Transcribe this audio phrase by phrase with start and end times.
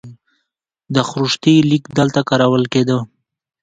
[0.95, 2.97] د خروشتي لیک دلته کارول کیده